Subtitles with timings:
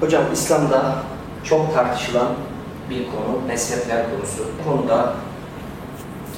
[0.00, 0.94] Hocam İslam'da
[1.44, 2.28] çok tartışılan
[2.90, 4.44] bir konu mezhepler konusu.
[4.58, 5.12] Bu konuda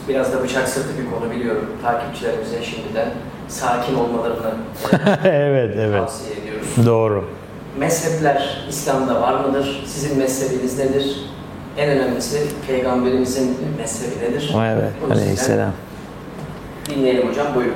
[0.09, 1.67] biraz da bıçak sırtı bir konu biliyorum.
[1.83, 3.09] Takipçilerimize şimdiden
[3.49, 4.51] sakin olmalarını
[5.25, 6.01] evet, evet.
[6.01, 6.67] tavsiye ediyoruz.
[6.87, 7.25] Doğru.
[7.79, 9.83] Mezhepler İslam'da var mıdır?
[9.87, 11.21] Sizin mezhebiniz nedir?
[11.79, 14.55] En önemlisi Peygamberimizin mezhebi nedir?
[14.59, 15.73] Evet, aleyhisselam.
[16.91, 17.75] Dinleyelim hocam, buyurun.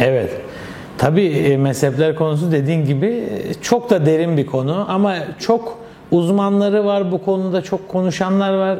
[0.00, 0.30] Evet.
[0.98, 5.78] Tabii e, mezhepler konusu dediğin gibi e, çok da derin bir konu ama çok
[6.10, 8.78] uzmanları var bu konuda, çok konuşanlar var.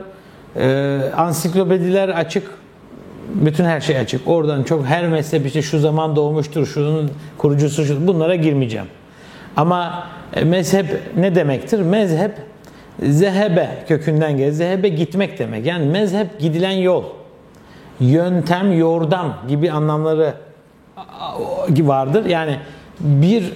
[0.56, 2.51] Ee, ansiklopediler açık,
[3.34, 4.29] bütün her şey açık.
[4.29, 8.87] Oradan çok her mezhep işte şu zaman doğmuştur, şunun kurucusu şu, bunlara girmeyeceğim.
[9.56, 11.81] Ama e, mezhep ne demektir?
[11.81, 12.33] Mezhep
[13.03, 14.53] zehebe kökünden gelir.
[14.53, 15.67] Zehebe gitmek demek.
[15.67, 17.05] Yani mezhep gidilen yol.
[18.01, 20.34] Yöntem, yordam gibi anlamları
[21.78, 22.24] vardır.
[22.24, 22.59] Yani
[23.00, 23.52] bir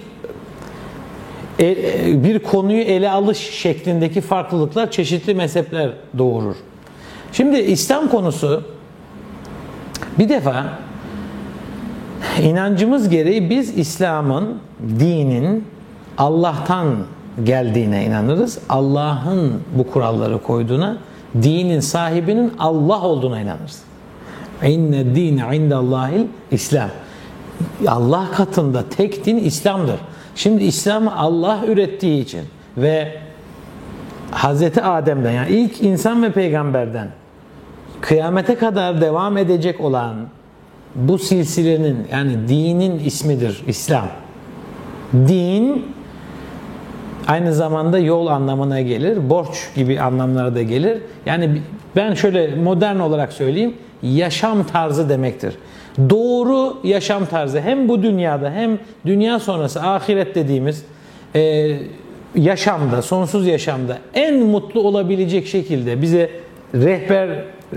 [1.60, 6.56] e- bir konuyu ele alış şeklindeki farklılıklar çeşitli mezhepler doğurur.
[7.32, 8.62] Şimdi İslam konusu
[10.18, 10.64] bir defa
[12.42, 14.58] inancımız gereği biz İslam'ın,
[14.98, 15.64] dinin
[16.18, 16.96] Allah'tan
[17.44, 18.58] geldiğine inanırız.
[18.68, 20.98] Allah'ın bu kuralları koyduğuna,
[21.42, 23.82] dinin sahibinin Allah olduğuna inanırız.
[24.66, 26.88] İnne dine indallahil İslam.
[27.86, 30.00] Allah katında tek din İslam'dır.
[30.34, 32.42] Şimdi İslam'ı Allah ürettiği için
[32.76, 33.18] ve
[34.30, 37.08] Hazreti Adem'den yani ilk insan ve peygamberden
[38.00, 40.16] kıyamete kadar devam edecek olan
[40.94, 44.06] bu silsilenin yani dinin ismidir İslam.
[45.12, 45.84] Din
[47.26, 50.98] aynı zamanda yol anlamına gelir, borç gibi anlamlara da gelir.
[51.26, 51.62] Yani
[51.96, 55.54] ben şöyle modern olarak söyleyeyim, yaşam tarzı demektir.
[56.10, 60.84] Doğru yaşam tarzı hem bu dünyada hem dünya sonrası ahiret dediğimiz
[61.34, 61.72] e,
[62.34, 66.30] yaşamda, sonsuz yaşamda en mutlu olabilecek şekilde bize
[66.74, 67.28] rehber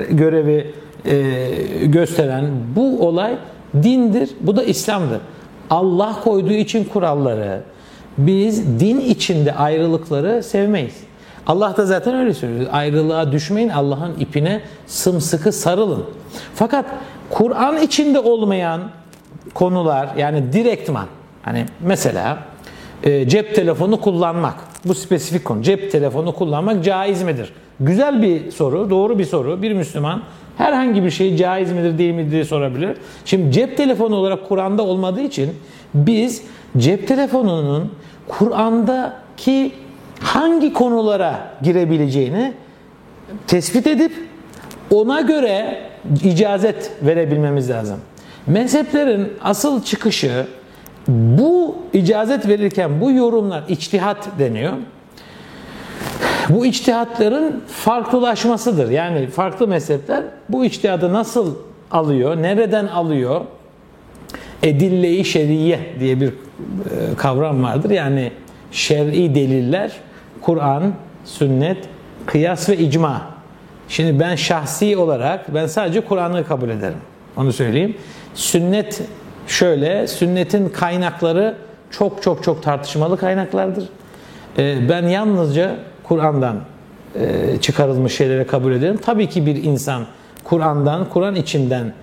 [0.09, 0.71] görevi
[1.05, 1.47] e,
[1.85, 3.35] gösteren bu olay
[3.83, 4.29] dindir.
[4.41, 5.19] Bu da İslam'dır.
[5.69, 7.61] Allah koyduğu için kuralları
[8.17, 11.08] biz din içinde ayrılıkları sevmeyiz.
[11.49, 12.69] Allah da zaten öyle söylüyor.
[12.71, 16.03] Ayrılığa düşmeyin, Allah'ın ipine sımsıkı sarılın.
[16.55, 16.85] Fakat
[17.29, 18.81] Kur'an içinde olmayan
[19.53, 21.07] konular yani direktman
[21.41, 22.37] hani mesela
[23.03, 24.55] e, cep telefonu kullanmak
[24.85, 25.61] bu spesifik konu.
[25.61, 27.53] Cep telefonu kullanmak caiz midir?
[27.79, 29.61] Güzel bir soru, doğru bir soru.
[29.61, 30.21] Bir Müslüman
[30.57, 32.97] herhangi bir şey caiz midir değil mi diye sorabilir.
[33.25, 35.51] Şimdi cep telefonu olarak Kur'an'da olmadığı için
[35.93, 36.43] biz
[36.77, 37.91] cep telefonunun
[38.27, 39.71] Kur'an'daki
[40.19, 42.53] hangi konulara girebileceğini
[43.47, 44.11] tespit edip
[44.91, 45.79] ona göre
[46.23, 47.99] icazet verebilmemiz lazım.
[48.47, 50.47] Mezheplerin asıl çıkışı
[51.07, 54.73] bu icazet verirken bu yorumlar içtihat deniyor.
[56.49, 58.89] Bu içtihatların farklılaşmasıdır.
[58.89, 61.55] Yani farklı mezhepler bu içtihadı nasıl
[61.91, 63.41] alıyor, nereden alıyor?
[64.63, 66.31] Edille-i şeriye diye bir e,
[67.17, 67.89] kavram vardır.
[67.89, 68.31] Yani
[68.71, 69.91] şer'i deliller,
[70.41, 70.93] Kur'an,
[71.25, 71.77] sünnet,
[72.25, 73.21] kıyas ve icma.
[73.89, 76.97] Şimdi ben şahsi olarak ben sadece Kur'an'ı kabul ederim.
[77.37, 77.97] Onu söyleyeyim.
[78.33, 79.01] Sünnet
[79.47, 81.55] şöyle, sünnetin kaynakları
[81.91, 83.89] çok çok çok tartışmalı kaynaklardır.
[84.57, 86.59] E, ben yalnızca Kur'an'dan
[87.15, 88.99] e, çıkarılmış şeyleri kabul ederim.
[89.05, 90.03] Tabii ki bir insan
[90.43, 91.93] Kur'an'dan, Kur'an içinden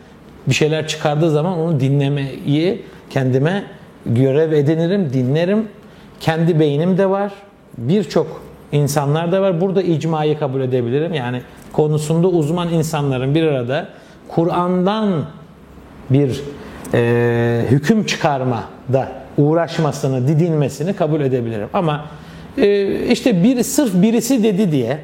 [0.47, 3.65] bir şeyler çıkardığı zaman onu dinlemeyi kendime
[4.07, 5.69] görev edinirim, dinlerim.
[6.21, 7.33] Kendi beynim de var.
[7.79, 8.43] Birçok
[8.73, 9.61] insanlar da var.
[9.61, 11.15] Burada icmayı kabul edebilirim.
[11.15, 11.43] Yani
[11.73, 13.89] konusunda uzman insanların bir arada
[14.29, 15.25] Kur'an'dan
[16.11, 16.43] bir
[16.95, 21.69] e, hüküm çıkarma da uğraşmasını, didinmesini kabul edebilirim.
[21.73, 22.05] Ama
[22.59, 24.99] e, işte bir sırf birisi dedi diye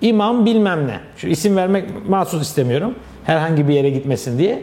[0.00, 1.00] imam bilmem ne.
[1.16, 2.94] Şu isim vermek mahsus istemiyorum.
[3.24, 4.62] Herhangi bir yere gitmesin diye.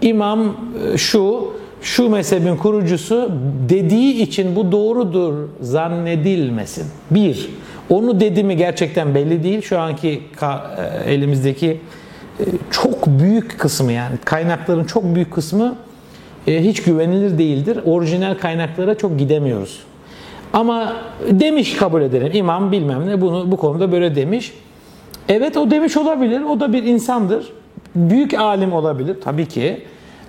[0.00, 0.56] İmam
[0.92, 1.54] e, şu,
[1.84, 3.32] şu mezhebin kurucusu
[3.68, 6.86] dediği için bu doğrudur zannedilmesin.
[7.10, 7.50] Bir,
[7.88, 9.62] onu dedi mi gerçekten belli değil.
[9.62, 11.80] Şu anki e, elimizdeki
[12.40, 15.74] e, çok büyük kısmı yani kaynakların çok büyük kısmı
[16.46, 17.78] hiç güvenilir değildir.
[17.84, 19.80] Orijinal kaynaklara çok gidemiyoruz.
[20.52, 20.92] Ama
[21.30, 22.30] demiş kabul edelim.
[22.34, 24.52] İmam bilmem ne bunu bu konuda böyle demiş.
[25.28, 26.40] Evet o demiş olabilir.
[26.40, 27.52] O da bir insandır.
[27.94, 29.82] Büyük alim olabilir tabii ki.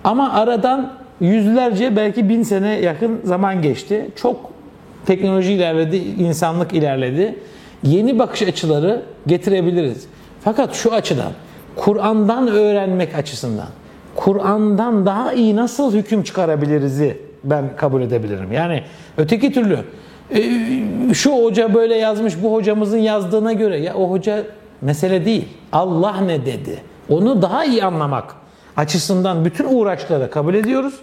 [0.04, 4.10] Ama aradan yüzlerce belki bin sene yakın zaman geçti.
[4.16, 4.52] Çok
[5.06, 7.36] teknoloji ilerledi, insanlık ilerledi.
[7.84, 10.08] Yeni bakış açıları getirebiliriz.
[10.44, 11.32] Fakat şu açıdan,
[11.76, 13.68] Kur'an'dan öğrenmek açısından,
[14.16, 18.52] Kur'an'dan daha iyi nasıl hüküm çıkarabiliriz'i ben kabul edebilirim.
[18.52, 18.84] Yani
[19.18, 19.80] öteki türlü
[20.36, 20.44] e,
[21.14, 24.44] şu hoca böyle yazmış bu hocamızın yazdığına göre ya o hoca
[24.82, 25.46] mesele değil.
[25.72, 26.80] Allah ne dedi?
[27.10, 28.36] Onu daha iyi anlamak
[28.78, 30.94] açısından bütün uğraşları kabul ediyoruz.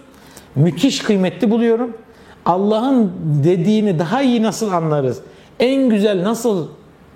[0.55, 1.97] Müthiş kıymetli buluyorum.
[2.45, 3.11] Allah'ın
[3.43, 5.19] dediğini daha iyi nasıl anlarız?
[5.59, 6.67] En güzel nasıl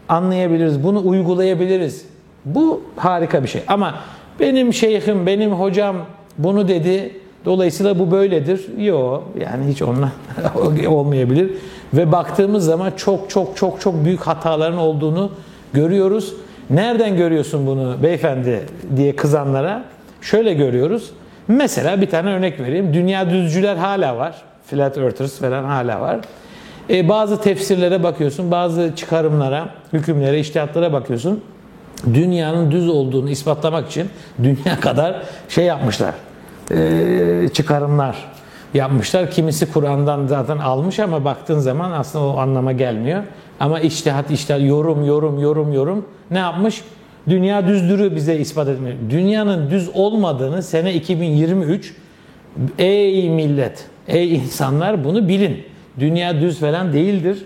[0.09, 0.83] anlayabiliriz?
[0.83, 2.05] Bunu uygulayabiliriz?
[2.45, 3.61] Bu harika bir şey.
[3.67, 3.95] Ama
[4.39, 5.95] benim şeyhim, benim hocam
[6.37, 7.11] bunu dedi.
[7.45, 8.77] Dolayısıyla bu böyledir.
[8.77, 10.11] Yok yani hiç onunla
[10.87, 11.51] olmayabilir.
[11.93, 15.31] Ve baktığımız zaman çok çok çok çok büyük hataların olduğunu
[15.73, 16.33] görüyoruz.
[16.69, 18.61] Nereden görüyorsun bunu beyefendi
[18.95, 19.83] diye kızanlara?
[20.31, 21.11] Şöyle görüyoruz.
[21.47, 22.93] Mesela bir tane örnek vereyim.
[22.93, 24.35] Dünya düzcüler hala var.
[24.65, 26.19] Flat earthers falan hala var.
[26.89, 31.43] E, bazı tefsirlere bakıyorsun, bazı çıkarımlara, hükümlere, iştihatlara bakıyorsun.
[32.13, 34.09] Dünyanın düz olduğunu ispatlamak için
[34.43, 36.13] dünya kadar şey yapmışlar.
[36.71, 38.15] E, çıkarımlar
[38.73, 39.31] yapmışlar.
[39.31, 43.23] Kimisi Kur'an'dan zaten almış ama baktığın zaman aslında o anlama gelmiyor.
[43.59, 46.83] Ama içtihat, içtihat, yorum, yorum, yorum, yorum ne yapmış?
[47.29, 48.95] Dünya düzdürü bize ispat etmiyor.
[49.09, 51.93] Dünyanın düz olmadığını sene 2023
[52.79, 55.63] ey millet, ey insanlar bunu bilin.
[55.99, 57.45] Dünya düz falan değildir.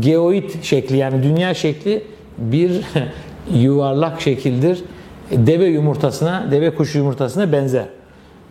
[0.00, 2.02] Geoid şekli yani dünya şekli
[2.38, 2.80] bir
[3.54, 4.84] yuvarlak şekildir.
[5.30, 7.84] Deve yumurtasına, deve kuşu yumurtasına benzer.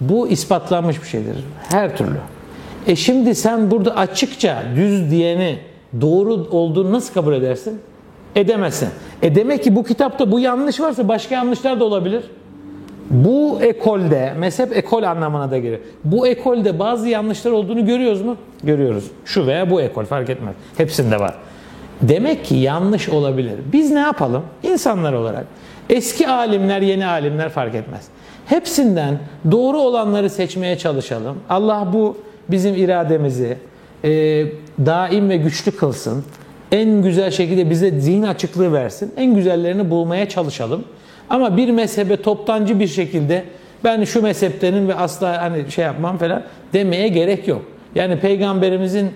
[0.02, 1.36] Bu ispatlanmış bir şeydir.
[1.70, 2.18] Her türlü.
[2.88, 5.60] E şimdi sen burada açıkça düz diyeni
[6.02, 7.80] doğru olduğunu nasıl kabul edersin?
[8.36, 8.90] Edemezsin.
[9.22, 12.24] E demek ki bu kitapta bu yanlış varsa başka yanlışlar da olabilir.
[13.10, 15.80] Bu ekolde, mezhep ekol anlamına da gelir.
[16.04, 18.38] Bu ekolde bazı yanlışlar olduğunu görüyoruz mu?
[18.64, 19.12] Görüyoruz.
[19.26, 20.56] Şu veya bu ekol fark etmez.
[20.78, 21.36] Hepsinde var.
[22.02, 23.54] Demek ki yanlış olabilir.
[23.74, 24.44] Biz ne yapalım?
[24.64, 25.46] İnsanlar olarak.
[25.90, 28.08] Eski alimler, yeni alimler fark etmez.
[28.46, 29.20] Hepsinden
[29.52, 31.38] doğru olanları seçmeye çalışalım.
[31.50, 32.18] Allah bu
[32.50, 33.58] bizim irademizi
[34.04, 34.10] e,
[34.86, 36.24] daim ve güçlü kılsın.
[36.72, 39.14] En güzel şekilde bize zihin açıklığı versin.
[39.18, 40.84] En güzellerini bulmaya çalışalım.
[41.30, 43.44] Ama bir mezhebe toptancı bir şekilde
[43.84, 47.62] ben şu mezheptenim ve asla hani şey yapmam falan demeye gerek yok.
[47.96, 49.12] Yani peygamberimizin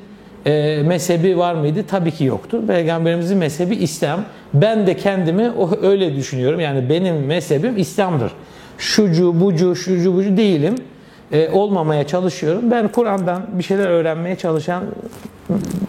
[0.45, 1.83] e, mezhebi var mıydı?
[1.87, 2.67] Tabii ki yoktu.
[2.67, 4.19] Peygamberimizin mezhebi İslam.
[4.53, 6.59] Ben de kendimi o öyle düşünüyorum.
[6.59, 8.31] Yani benim mezhebim İslam'dır.
[8.77, 10.75] Şucu, bucu, şucu, bucu değilim.
[11.31, 12.71] E, olmamaya çalışıyorum.
[12.71, 14.83] Ben Kur'an'dan bir şeyler öğrenmeye çalışan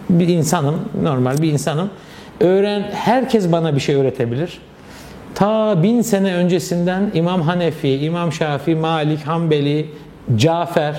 [0.09, 0.79] bir insanım.
[1.03, 1.89] Normal bir insanım.
[2.39, 4.61] Öğren, herkes bana bir şey öğretebilir.
[5.35, 9.89] Ta bin sene öncesinden İmam Hanefi, İmam Şafii, Malik, Hanbeli,
[10.35, 10.95] Cafer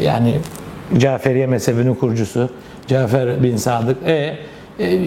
[0.00, 0.34] yani
[0.98, 2.50] Caferiye mezhebinin kurucusu
[2.86, 4.36] Cafer bin Sadık e,
[4.80, 4.98] e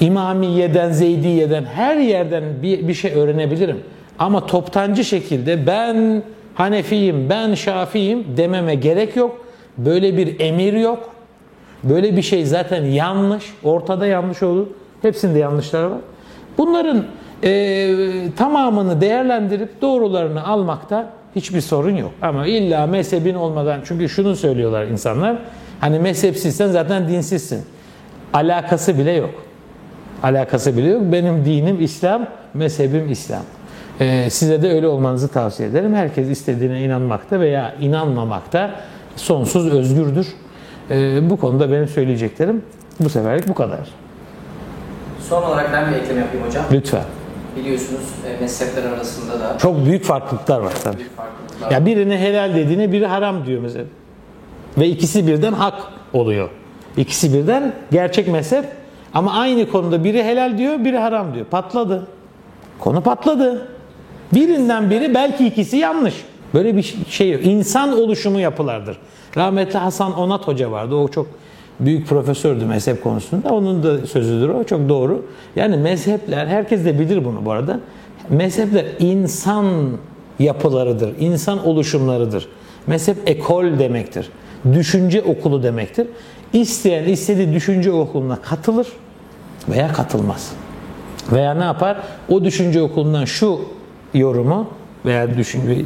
[0.00, 3.80] İmamiye'den, Zeydiye'den her yerden bir, bir şey öğrenebilirim.
[4.18, 6.22] Ama toptancı şekilde ben
[6.54, 9.46] Hanefiyim, ben Şafiyim dememe gerek yok.
[9.78, 11.10] Böyle bir emir yok.
[11.84, 13.44] Böyle bir şey zaten yanlış.
[13.64, 14.66] Ortada yanlış olur.
[15.02, 15.98] Hepsinde yanlışlar var.
[16.58, 17.04] Bunların
[17.44, 17.94] e,
[18.36, 22.10] tamamını değerlendirip doğrularını almakta hiçbir sorun yok.
[22.22, 25.38] Ama illa mezhebin olmadan çünkü şunu söylüyorlar insanlar.
[25.80, 27.62] Hani mezhepsizsen zaten dinsizsin.
[28.32, 29.30] Alakası bile yok.
[30.22, 31.02] Alakası bile yok.
[31.12, 33.42] Benim dinim İslam, mezhebim İslam.
[34.00, 35.94] Ee, size de öyle olmanızı tavsiye ederim.
[35.94, 38.70] Herkes istediğine inanmakta veya inanmamakta
[39.16, 40.26] sonsuz özgürdür.
[40.90, 42.62] Ee, bu konuda benim söyleyeceklerim
[43.00, 43.78] bu seferlik bu kadar.
[45.28, 46.64] Son olarak ben bir ekleme yapayım hocam.
[46.72, 47.02] Lütfen.
[47.56, 50.96] Biliyorsunuz e, mezhepler arasında da Çok büyük farklılıklar var tabii.
[50.98, 53.84] büyük farklılıklar Ya birine helal dediğine biri haram diyor mesela.
[54.78, 55.74] Ve ikisi birden hak
[56.12, 56.48] oluyor.
[56.96, 58.64] İkisi birden gerçek mezhep
[59.14, 61.46] ama aynı konuda biri helal diyor, biri haram diyor.
[61.46, 62.06] Patladı.
[62.78, 63.68] Konu patladı.
[64.34, 66.14] Birinden biri belki ikisi yanlış.
[66.54, 67.46] Böyle bir şey yok.
[67.46, 68.96] İnsan oluşumu yapılardır.
[69.36, 70.94] Rahmetli Hasan Onat Hoca vardı.
[70.94, 71.26] O çok
[71.80, 73.48] büyük profesördü mezhep konusunda.
[73.48, 74.64] Onun da sözüdür o.
[74.64, 75.26] Çok doğru.
[75.56, 77.80] Yani mezhepler, herkes de bilir bunu bu arada.
[78.28, 79.66] Mezhepler insan
[80.38, 81.12] yapılarıdır.
[81.20, 82.48] insan oluşumlarıdır.
[82.86, 84.28] Mezhep ekol demektir.
[84.72, 86.06] Düşünce okulu demektir.
[86.52, 88.86] İsteyen istediği düşünce okuluna katılır
[89.68, 90.52] veya katılmaz.
[91.32, 91.96] Veya ne yapar?
[92.28, 93.60] O düşünce okulundan şu
[94.14, 94.68] yorumu
[95.04, 95.76] veya düşün, e,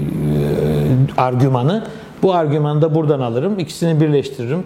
[1.20, 1.84] argümanı
[2.22, 3.58] bu argümanı da buradan alırım.
[3.58, 4.64] ikisini birleştiririm.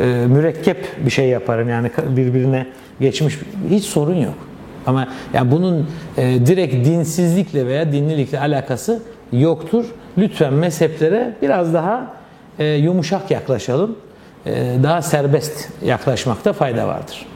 [0.00, 1.68] E, mürekkep bir şey yaparım.
[1.68, 2.66] Yani birbirine
[3.00, 3.38] geçmiş
[3.70, 4.34] hiç sorun yok.
[4.86, 9.84] Ama ya bunun e, direkt dinsizlikle veya dinlilikle alakası yoktur.
[10.18, 12.14] Lütfen mezheplere biraz daha
[12.58, 13.96] e, yumuşak yaklaşalım.
[14.46, 17.26] E, daha serbest yaklaşmakta fayda vardır.